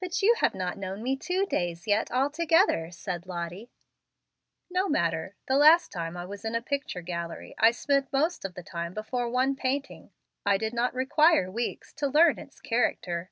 "But 0.00 0.22
you 0.22 0.34
have 0.40 0.56
not 0.56 0.76
known 0.76 1.04
me 1.04 1.16
two 1.16 1.46
days 1.46 1.86
yet 1.86 2.10
altogether," 2.10 2.90
said 2.90 3.26
Lottie. 3.26 3.70
"No 4.68 4.88
matter. 4.88 5.36
The 5.46 5.56
last 5.56 5.92
time 5.92 6.16
I 6.16 6.24
was 6.24 6.44
in 6.44 6.56
a 6.56 6.60
picture 6.60 7.00
gallery, 7.00 7.54
I 7.56 7.70
spent 7.70 8.12
most 8.12 8.44
o 8.44 8.48
the 8.48 8.64
time 8.64 8.92
before 8.92 9.28
one 9.30 9.54
painting. 9.54 10.10
I 10.44 10.58
did 10.58 10.74
not 10.74 10.94
require 10.94 11.48
weeks 11.48 11.92
to 11.92 12.08
learn 12.08 12.40
its 12.40 12.60
character." 12.60 13.30